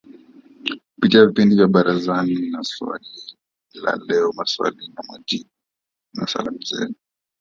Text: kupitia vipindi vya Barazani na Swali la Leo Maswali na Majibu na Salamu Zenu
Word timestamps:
kupitia 0.95 1.25
vipindi 1.25 1.55
vya 1.55 1.67
Barazani 1.67 2.49
na 2.51 2.63
Swali 2.63 3.07
la 3.73 3.95
Leo 3.95 4.31
Maswali 4.31 4.87
na 4.87 5.03
Majibu 5.07 5.49
na 6.13 6.27
Salamu 6.27 6.59
Zenu 6.61 6.95